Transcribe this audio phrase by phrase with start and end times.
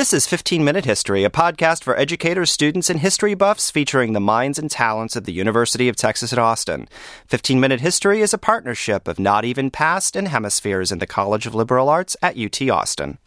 [0.00, 4.18] This is 15 Minute History, a podcast for educators, students, and history buffs featuring the
[4.18, 6.88] minds and talents of the University of Texas at Austin.
[7.26, 11.46] 15 Minute History is a partnership of Not Even Past and Hemispheres in the College
[11.46, 13.18] of Liberal Arts at UT Austin.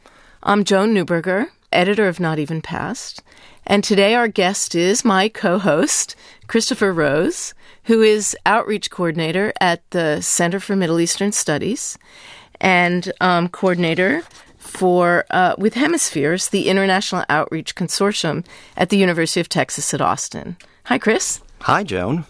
[0.42, 3.22] I'm Joan Neuberger, editor of Not Even Past,
[3.68, 6.16] and today our guest is my co host,
[6.48, 7.54] Christopher Rose,
[7.84, 12.00] who is outreach coordinator at the Center for Middle Eastern Studies
[12.60, 14.24] and um, coordinator
[14.64, 18.46] for uh, with Hemispheres, the International Outreach Consortium
[18.78, 20.58] at the University of Texas at Austin.
[20.86, 21.42] Hi, Chris.
[21.62, 22.26] Hi, Joan.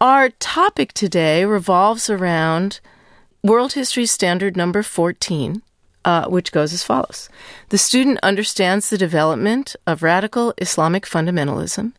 [0.00, 2.80] Our topic today revolves around
[3.42, 5.62] World History Standard number 14,
[6.04, 7.30] uh, which goes as follows
[7.70, 11.92] The student understands the development of radical Islamic fundamentalism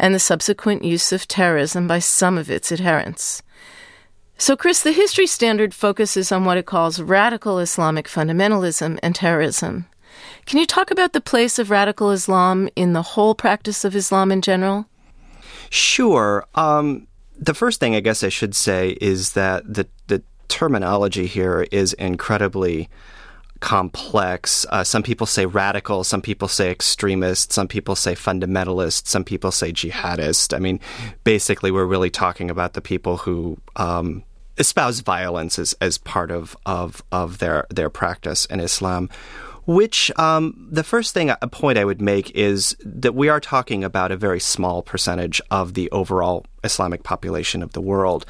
[0.00, 3.43] and the subsequent use of terrorism by some of its adherents.
[4.36, 9.86] So, Chris, the history standard focuses on what it calls radical Islamic fundamentalism and terrorism.
[10.46, 14.32] Can you talk about the place of radical Islam in the whole practice of Islam
[14.32, 14.86] in general?
[15.70, 16.44] Sure.
[16.54, 17.06] Um,
[17.38, 21.92] the first thing I guess I should say is that the, the terminology here is
[21.94, 22.88] incredibly
[23.64, 24.66] complex.
[24.68, 29.50] Uh, some people say radical, some people say extremist, some people say fundamentalist, some people
[29.50, 30.54] say jihadist.
[30.54, 30.78] I mean,
[31.24, 34.22] basically, we're really talking about the people who um,
[34.58, 39.08] espouse violence as, as part of, of, of their, their practice in Islam.
[39.66, 43.82] Which um, the first thing a point I would make is that we are talking
[43.82, 48.26] about a very small percentage of the overall Islamic population of the world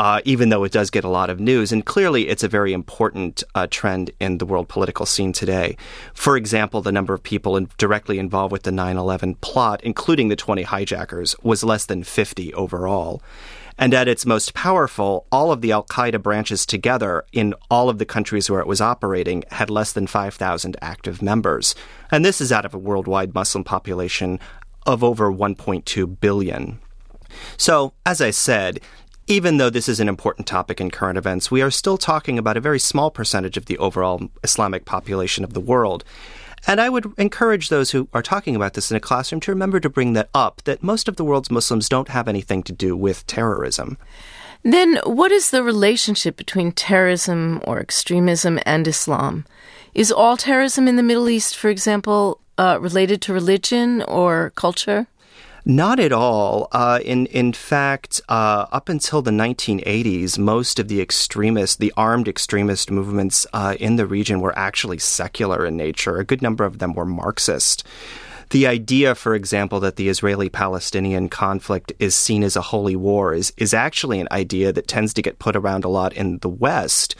[0.00, 1.72] uh, even though it does get a lot of news.
[1.72, 5.76] And clearly, it's a very important uh, trend in the world political scene today.
[6.14, 10.28] For example, the number of people in, directly involved with the 9 11 plot, including
[10.28, 13.22] the 20 hijackers, was less than 50 overall.
[13.76, 17.98] And at its most powerful, all of the Al Qaeda branches together in all of
[17.98, 21.74] the countries where it was operating had less than 5,000 active members.
[22.10, 24.40] And this is out of a worldwide Muslim population
[24.86, 26.78] of over 1.2 billion.
[27.56, 28.80] So, as I said,
[29.30, 32.56] even though this is an important topic in current events, we are still talking about
[32.56, 36.04] a very small percentage of the overall Islamic population of the world.
[36.66, 39.78] And I would encourage those who are talking about this in a classroom to remember
[39.78, 42.96] to bring that up that most of the world's Muslims don't have anything to do
[42.96, 43.96] with terrorism.
[44.64, 49.46] Then, what is the relationship between terrorism or extremism and Islam?
[49.94, 55.06] Is all terrorism in the Middle East, for example, uh, related to religion or culture?
[55.64, 56.68] Not at all.
[56.72, 62.28] Uh, in in fact, uh, up until the 1980s, most of the extremist, the armed
[62.28, 66.16] extremist movements uh, in the region were actually secular in nature.
[66.16, 67.84] A good number of them were Marxist.
[68.50, 73.32] The idea, for example, that the Israeli Palestinian conflict is seen as a holy war
[73.32, 76.48] is, is actually an idea that tends to get put around a lot in the
[76.48, 77.14] West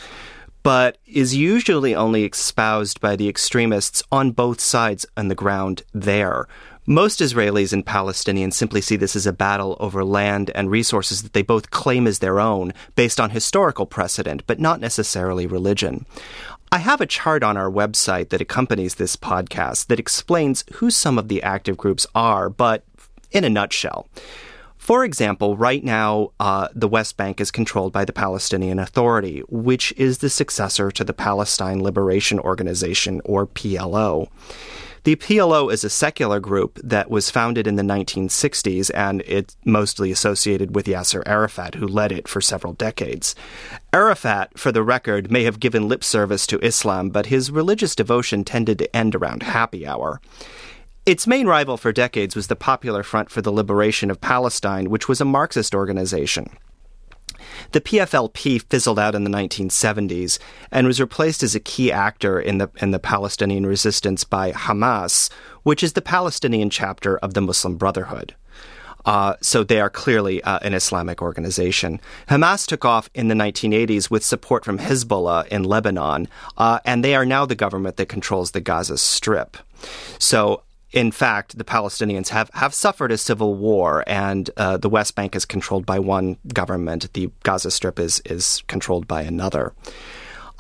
[0.62, 6.46] but is usually only espoused by the extremists on both sides on the ground there.
[6.86, 11.34] Most Israelis and Palestinians simply see this as a battle over land and resources that
[11.34, 16.06] they both claim as their own based on historical precedent, but not necessarily religion.
[16.72, 21.18] I have a chart on our website that accompanies this podcast that explains who some
[21.18, 22.84] of the active groups are, but
[23.30, 24.08] in a nutshell.
[24.78, 29.92] For example, right now, uh, the West Bank is controlled by the Palestinian Authority, which
[29.98, 34.28] is the successor to the Palestine Liberation Organization, or PLO.
[35.04, 40.12] The PLO is a secular group that was founded in the 1960s and it's mostly
[40.12, 43.34] associated with Yasser Arafat, who led it for several decades.
[43.94, 48.44] Arafat, for the record, may have given lip service to Islam, but his religious devotion
[48.44, 50.20] tended to end around happy hour.
[51.06, 55.08] Its main rival for decades was the Popular Front for the Liberation of Palestine, which
[55.08, 56.58] was a Marxist organization.
[57.72, 60.38] The PFLP fizzled out in the 1970s
[60.70, 65.30] and was replaced as a key actor in the in the Palestinian resistance by Hamas,
[65.62, 68.34] which is the Palestinian chapter of the Muslim Brotherhood.
[69.04, 72.00] Uh, so they are clearly uh, an Islamic organization.
[72.28, 76.28] Hamas took off in the 1980s with support from Hezbollah in Lebanon,
[76.58, 79.56] uh, and they are now the government that controls the Gaza Strip.
[80.18, 85.14] So in fact, the Palestinians have, have suffered a civil war, and uh, the West
[85.14, 87.12] Bank is controlled by one government.
[87.12, 89.72] The Gaza Strip is, is controlled by another.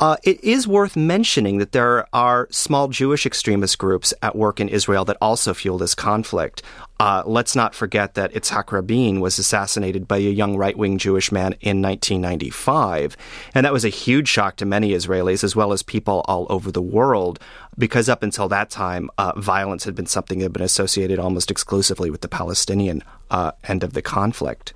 [0.00, 4.70] Uh, it is worth mentioning that there are small Jewish extremist groups at work in
[4.70, 6.62] Israel that also fuel this conflict.
[6.98, 11.30] Uh, let's not forget that Itzhak Rabin was assassinated by a young right wing Jewish
[11.30, 13.14] man in 1995.
[13.54, 16.72] And that was a huge shock to many Israelis, as well as people all over
[16.72, 17.38] the world,
[17.80, 21.50] because up until that time, uh, violence had been something that had been associated almost
[21.50, 24.74] exclusively with the Palestinian uh, end of the conflict.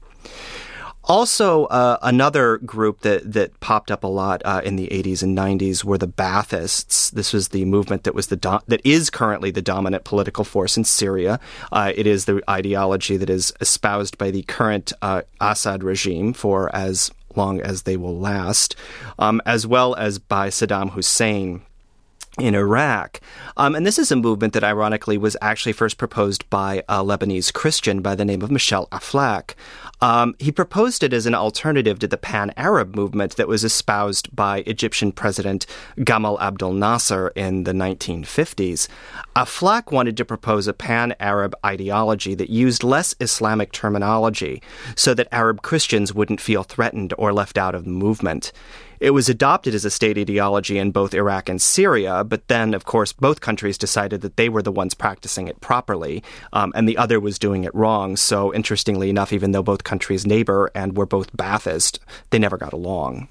[1.06, 5.36] Also, uh, another group that, that popped up a lot uh, in the 80s and
[5.36, 7.10] 90s were the Baathists.
[7.10, 10.78] This was the movement that was the do- that is currently the dominant political force
[10.78, 11.38] in Syria.
[11.70, 16.74] Uh, it is the ideology that is espoused by the current uh, Assad regime for
[16.74, 18.74] as long as they will last,
[19.18, 21.60] um, as well as by Saddam Hussein
[22.38, 23.20] in Iraq.
[23.56, 27.52] Um, and this is a movement that ironically was actually first proposed by a Lebanese
[27.52, 29.54] Christian by the name of Michel Aflaq.
[30.00, 34.34] Um, he proposed it as an alternative to the pan Arab movement that was espoused
[34.34, 35.64] by Egyptian President
[35.98, 38.88] Gamal Abdel Nasser in the 1950s.
[39.36, 44.60] Aflaq wanted to propose a pan Arab ideology that used less Islamic terminology
[44.96, 48.52] so that Arab Christians wouldn't feel threatened or left out of the movement.
[49.04, 52.86] It was adopted as a state ideology in both Iraq and Syria, but then, of
[52.86, 56.22] course, both countries decided that they were the ones practicing it properly,
[56.54, 58.16] um, and the other was doing it wrong.
[58.16, 61.98] So, interestingly enough, even though both countries neighbor and were both Baathist,
[62.30, 63.28] they never got along.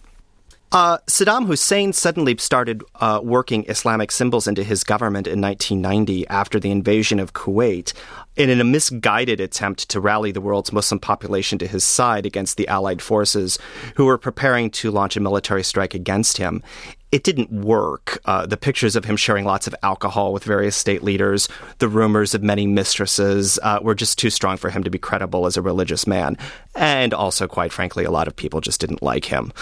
[0.74, 6.60] Uh, Saddam Hussein suddenly started uh, working Islamic symbols into his government in 1990 after
[6.60, 7.94] the invasion of Kuwait
[8.36, 12.68] in a misguided attempt to rally the world's Muslim population to his side against the
[12.68, 13.60] Allied forces
[13.96, 16.64] who were preparing to launch a military strike against him.
[17.12, 18.20] It didn't work.
[18.26, 21.48] Uh, the pictures of him sharing lots of alcohol with various state leaders,
[21.78, 25.46] the rumors of many mistresses, uh, were just too strong for him to be credible
[25.46, 26.36] as a religious man.
[26.74, 29.54] And also, quite frankly, a lot of people just didn't like him.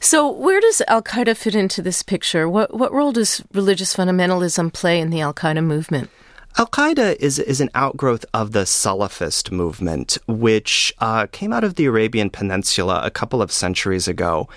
[0.00, 2.48] So, where does Al Qaeda fit into this picture?
[2.48, 6.10] What what role does religious fundamentalism play in the Al Qaeda movement?
[6.56, 11.76] Al Qaeda is is an outgrowth of the Salafist movement, which uh, came out of
[11.76, 14.48] the Arabian Peninsula a couple of centuries ago.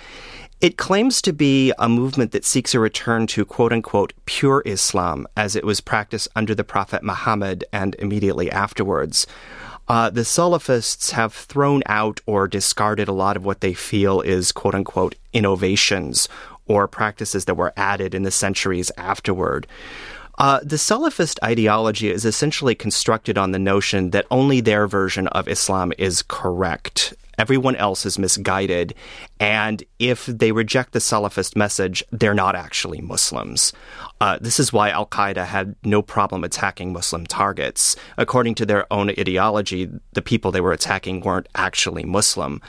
[0.60, 5.26] It claims to be a movement that seeks a return to quote unquote pure Islam
[5.36, 9.26] as it was practiced under the Prophet Muhammad and immediately afterwards.
[9.88, 14.52] Uh, the Salafists have thrown out or discarded a lot of what they feel is
[14.52, 16.28] quote unquote innovations
[16.66, 19.66] or practices that were added in the centuries afterward.
[20.38, 25.46] Uh, the Salafist ideology is essentially constructed on the notion that only their version of
[25.46, 28.94] Islam is correct Everyone else is misguided.
[29.40, 33.72] And if they reject the Salafist message, they're not actually Muslims.
[34.20, 37.96] Uh, this is why Al Qaeda had no problem attacking Muslim targets.
[38.18, 42.60] According to their own ideology, the people they were attacking weren't actually Muslim.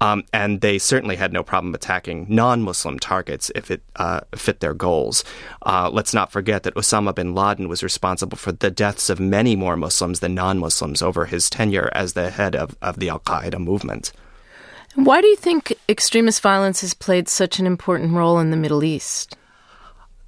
[0.00, 4.60] Um, and they certainly had no problem attacking non Muslim targets if it uh, fit
[4.60, 5.24] their goals.
[5.66, 9.56] Uh, let's not forget that Osama bin Laden was responsible for the deaths of many
[9.56, 13.20] more Muslims than non Muslims over his tenure as the head of, of the Al
[13.20, 14.12] Qaeda movement.
[14.94, 18.82] Why do you think extremist violence has played such an important role in the Middle
[18.82, 19.36] East?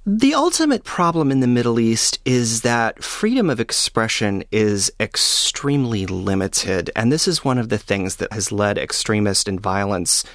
[0.05, 6.91] The ultimate problem in the Middle East is that freedom of expression is extremely limited.
[6.93, 10.25] And this is one of the things that has led extremist and violence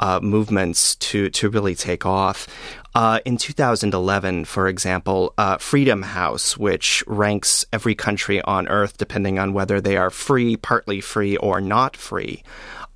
[0.00, 2.46] uh, movements to, to really take off.
[2.94, 9.38] Uh, in 2011, for example, uh, Freedom House, which ranks every country on earth depending
[9.38, 12.42] on whether they are free, partly free, or not free,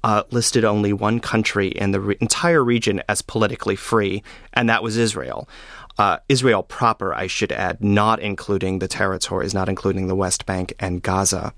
[0.05, 4.83] uh, listed only one country in the re- entire region as politically free, and that
[4.83, 5.49] was Israel.
[5.99, 10.75] Uh, Israel proper, I should add, not including the territories, not including the West Bank
[10.79, 11.53] and Gaza.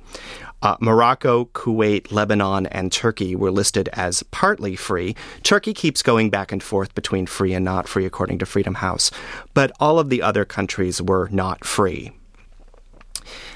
[0.63, 5.15] Uh, Morocco, Kuwait, Lebanon, and Turkey were listed as partly free.
[5.43, 9.11] Turkey keeps going back and forth between free and not free, according to Freedom House.
[9.53, 12.13] But all of the other countries were not free.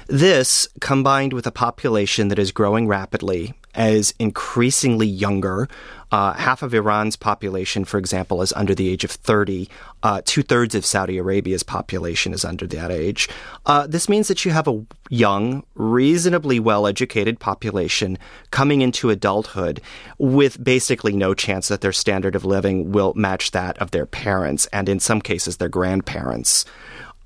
[0.06, 5.68] This, combined with a population that is growing rapidly, as increasingly younger.
[6.10, 9.68] Uh, half of Iran's population, for example, is under the age of 30.
[10.02, 13.28] Uh, Two thirds of Saudi Arabia's population is under that age.
[13.66, 18.18] Uh, this means that you have a young, reasonably well educated population
[18.50, 19.82] coming into adulthood
[20.16, 24.66] with basically no chance that their standard of living will match that of their parents,
[24.72, 26.64] and in some cases, their grandparents.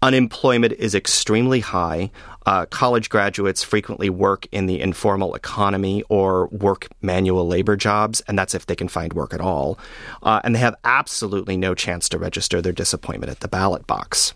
[0.03, 2.11] Unemployment is extremely high.
[2.47, 8.39] Uh, college graduates frequently work in the informal economy or work manual labor jobs, and
[8.39, 9.79] that's if they can find work at all.
[10.23, 14.35] Uh, and they have absolutely no chance to register their disappointment at the ballot box.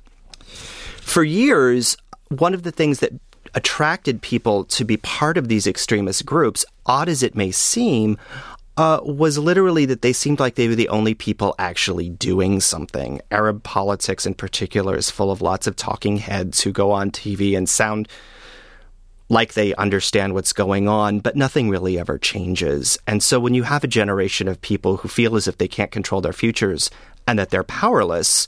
[1.00, 1.96] For years,
[2.28, 3.12] one of the things that
[3.54, 8.18] attracted people to be part of these extremist groups, odd as it may seem,
[8.76, 13.20] uh, was literally that they seemed like they were the only people actually doing something.
[13.30, 17.56] Arab politics, in particular, is full of lots of talking heads who go on TV
[17.56, 18.08] and sound
[19.28, 22.98] like they understand what's going on, but nothing really ever changes.
[23.06, 25.90] And so when you have a generation of people who feel as if they can't
[25.90, 26.90] control their futures
[27.26, 28.46] and that they're powerless,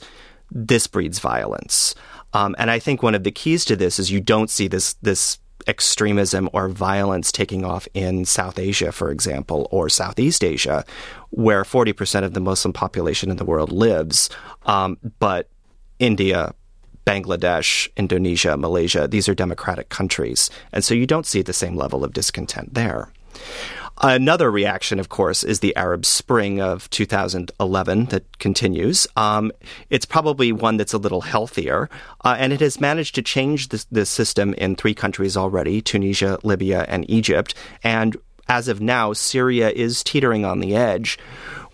[0.51, 1.95] this breeds violence.
[2.33, 4.93] Um, and I think one of the keys to this is you don't see this
[5.01, 10.85] this extremism or violence taking off in South Asia, for example, or Southeast Asia,
[11.31, 14.29] where 40% of the Muslim population in the world lives.
[14.65, 15.49] Um, but
[15.99, 16.53] India,
[17.05, 20.49] Bangladesh, Indonesia, Malaysia, these are democratic countries.
[20.71, 23.11] And so you don't see the same level of discontent there.
[24.01, 29.05] Another reaction, of course, is the Arab Spring of 2011 that continues.
[29.17, 29.51] Um,
[29.89, 31.89] it's probably one that's a little healthier,
[32.23, 36.39] uh, and it has managed to change the, the system in three countries already Tunisia,
[36.43, 37.53] Libya, and Egypt.
[37.83, 38.15] And
[38.47, 41.19] as of now, Syria is teetering on the edge.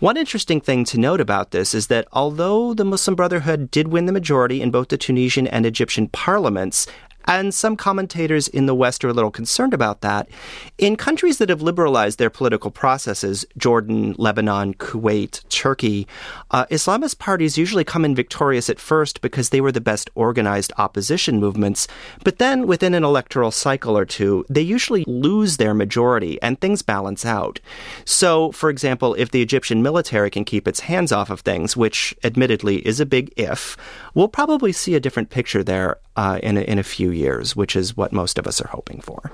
[0.00, 4.04] One interesting thing to note about this is that although the Muslim Brotherhood did win
[4.04, 6.86] the majority in both the Tunisian and Egyptian parliaments,
[7.26, 10.28] and some commentators in the West are a little concerned about that.
[10.78, 16.06] In countries that have liberalized their political processes, Jordan, Lebanon, Kuwait, Turkey,
[16.50, 20.72] uh, Islamist parties usually come in victorious at first because they were the best organized
[20.78, 21.88] opposition movements.
[22.24, 26.82] But then within an electoral cycle or two, they usually lose their majority and things
[26.82, 27.60] balance out.
[28.04, 32.14] So, for example, if the Egyptian military can keep its hands off of things, which
[32.22, 33.76] admittedly is a big if,
[34.14, 37.76] we'll probably see a different picture there uh, in, a, in a few years, which
[37.76, 39.30] is what most of us are hoping for.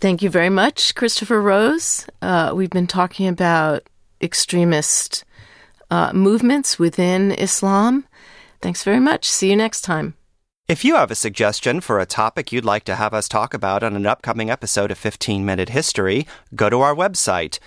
[0.00, 2.06] Thank you very much, Christopher Rose.
[2.20, 3.88] Uh, we've been talking about
[4.20, 5.24] extremist
[5.90, 8.04] uh, movements within Islam.
[8.60, 9.24] Thanks very much.
[9.26, 10.14] See you next time.
[10.68, 13.84] If you have a suggestion for a topic you'd like to have us talk about
[13.84, 17.60] on an upcoming episode of 15 Minute History, go to our website,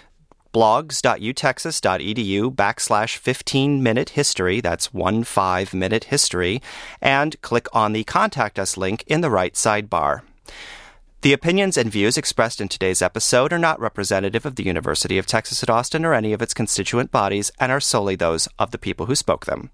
[0.54, 4.62] blogs.utexas.edu backslash 15 minute history.
[4.62, 6.62] That's one five minute history.
[7.02, 10.22] And click on the contact us link in the right sidebar.
[11.22, 15.26] The opinions and views expressed in today's episode are not representative of the University of
[15.26, 18.78] Texas at Austin or any of its constituent bodies and are solely those of the
[18.78, 19.70] people who spoke them.